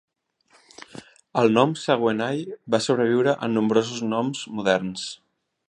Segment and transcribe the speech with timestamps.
[1.41, 2.41] El nom Saguenay
[2.77, 5.09] va sobreviure en nombrosos noms moderns.